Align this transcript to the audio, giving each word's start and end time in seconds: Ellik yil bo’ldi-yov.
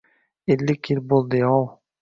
Ellik 0.55 0.89
yil 0.93 1.05
bo’ldi-yov. 1.13 1.65